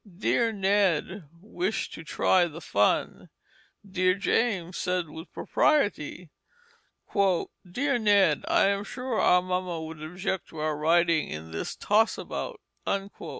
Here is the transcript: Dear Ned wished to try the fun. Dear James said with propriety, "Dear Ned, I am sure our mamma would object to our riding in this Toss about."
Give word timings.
Dear 0.17 0.51
Ned 0.51 1.29
wished 1.43 1.93
to 1.93 2.03
try 2.03 2.45
the 2.47 2.59
fun. 2.59 3.29
Dear 3.87 4.15
James 4.15 4.75
said 4.77 5.09
with 5.11 5.31
propriety, 5.31 6.31
"Dear 7.13 7.99
Ned, 7.99 8.43
I 8.47 8.65
am 8.69 8.83
sure 8.83 9.19
our 9.21 9.43
mamma 9.43 9.79
would 9.83 10.01
object 10.01 10.47
to 10.47 10.57
our 10.57 10.75
riding 10.75 11.27
in 11.29 11.51
this 11.51 11.75
Toss 11.75 12.17
about." 12.17 12.59